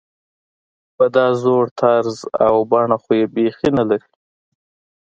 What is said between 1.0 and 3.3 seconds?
دا زوړ طرز او بڼه خو یې